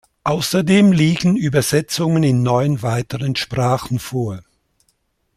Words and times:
Außerdem 0.23 0.91
liegen 0.93 1.37
Übersetzungen 1.37 2.23
in 2.23 2.41
neun 2.41 2.81
weiteren 2.81 3.35
Sprachen 3.35 3.99
vor. 3.99 4.41